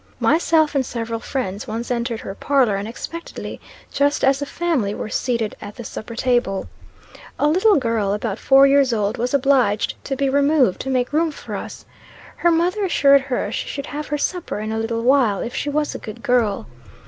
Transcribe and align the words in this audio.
Myself 0.19 0.73
and 0.73 0.83
several 0.83 1.19
friends 1.19 1.67
once 1.67 1.91
entered 1.91 2.21
her 2.21 2.33
parlor 2.33 2.75
unexpectedly, 2.75 3.61
just 3.91 4.23
as 4.23 4.39
the 4.39 4.47
family 4.47 4.95
were 4.95 5.09
seated 5.11 5.55
at 5.61 5.75
the 5.75 5.83
supper 5.83 6.15
table. 6.15 6.67
A 7.37 7.47
little 7.47 7.75
girl, 7.75 8.11
about 8.11 8.39
four 8.39 8.65
years 8.65 8.93
old, 8.93 9.19
was 9.19 9.31
obliged 9.35 9.93
to 10.05 10.15
be 10.15 10.27
removed, 10.27 10.81
to 10.81 10.89
make 10.89 11.13
room 11.13 11.29
for 11.29 11.55
us. 11.55 11.85
Her 12.37 12.49
mother 12.49 12.83
assured 12.83 13.21
her 13.21 13.51
she 13.51 13.67
should 13.67 13.85
have 13.85 14.07
her 14.07 14.17
supper 14.17 14.59
in 14.59 14.71
a 14.71 14.79
little 14.79 15.03
while, 15.03 15.41
if 15.41 15.53
she 15.55 15.69
was 15.69 15.93
a 15.93 15.99
good 15.99 16.23
girl. 16.23 16.65